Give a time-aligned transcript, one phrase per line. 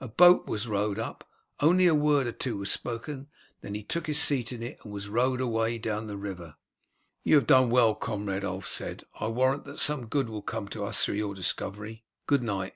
[0.00, 1.28] A boat was rowed up.
[1.60, 3.26] Only a word or two was spoken, and
[3.60, 6.54] then he took his seat in it, and it was rowed away down the river."
[7.24, 9.04] "You have done well, comrade," Ulf said.
[9.20, 12.04] "I warrant that some good will come to us through your discovery.
[12.26, 12.72] Good night."